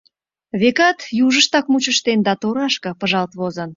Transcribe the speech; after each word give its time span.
Векат, 0.59 0.99
южыштак 1.25 1.65
мучыштен 1.71 2.19
да 2.27 2.33
торашке 2.41 2.91
пыжалт 2.99 3.31
возын. 3.39 3.69